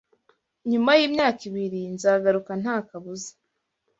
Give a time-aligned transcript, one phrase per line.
[0.71, 3.29] Nyuma yimyaka ibiri nzagaruka ntakabuza